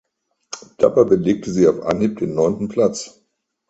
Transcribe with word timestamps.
Dabei 0.79 1.03
belegte 1.03 1.51
sie 1.51 1.67
auf 1.67 1.83
Anhieb 1.83 2.17
den 2.17 2.33
neunten 2.33 2.69
Platz. 2.69 3.21